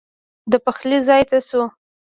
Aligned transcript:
د 0.51 0.53
پخلي 0.65 0.99
ځای 1.07 1.23
ته 1.29 1.37
شوه. 1.47 1.67